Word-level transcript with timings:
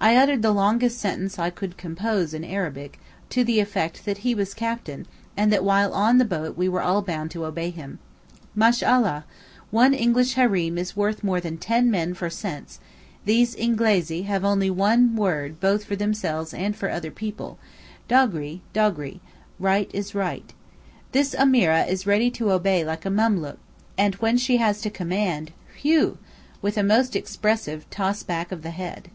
I 0.00 0.16
uttered 0.16 0.42
the 0.42 0.50
longest 0.50 0.98
sentence 0.98 1.38
I 1.38 1.48
could 1.50 1.78
compose 1.78 2.34
in 2.34 2.44
Arabic, 2.44 2.98
to 3.30 3.44
the 3.44 3.60
effect 3.60 4.04
that 4.04 4.18
he 4.18 4.34
was 4.34 4.52
captain, 4.52 5.06
and 5.36 5.50
that 5.52 5.64
while 5.64 5.94
on 5.94 6.18
the 6.18 6.24
boat 6.26 6.54
we 6.56 6.68
were 6.68 6.82
all 6.82 7.00
bound 7.00 7.30
to 7.30 7.46
obey 7.46 7.70
him. 7.70 7.98
'Mashallah! 8.56 9.24
one 9.70 9.94
English 9.94 10.34
Hareem 10.34 10.76
is 10.76 10.96
worth 10.96 11.24
more 11.24 11.40
than 11.40 11.56
ten 11.58 11.90
men 11.90 12.12
for 12.12 12.28
sense; 12.28 12.78
these 13.24 13.54
Ingeleez 13.54 14.24
have 14.24 14.44
only 14.44 14.68
one 14.68 15.14
word 15.16 15.60
both 15.60 15.84
for 15.84 15.96
themselves 15.96 16.52
and 16.52 16.76
for 16.76 16.90
other 16.90 17.12
people: 17.12 17.56
doghree—doghree 18.08 19.20
(right 19.60 19.90
is 19.94 20.14
right); 20.14 20.52
this 21.12 21.34
Ameereh 21.36 21.88
is 21.88 22.06
ready 22.06 22.30
to 22.32 22.50
obey 22.52 22.84
like 22.84 23.06
a 23.06 23.10
memlook, 23.10 23.58
and 23.96 24.16
when 24.16 24.36
she 24.36 24.56
has 24.58 24.80
to 24.82 24.90
command—whew!'—with 24.90 26.76
a 26.76 26.82
most 26.82 27.14
expressive 27.16 27.88
toss 27.88 28.24
back 28.24 28.52
of 28.52 28.60
the 28.62 28.70
head. 28.70 29.08